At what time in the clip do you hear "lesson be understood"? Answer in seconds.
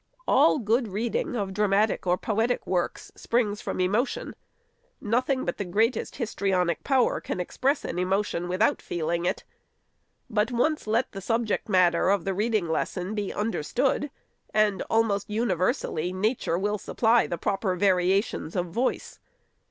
12.67-14.09